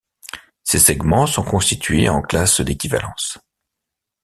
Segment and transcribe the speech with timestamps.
[0.63, 3.37] Ces segments sont constitués en classes d'équivalence.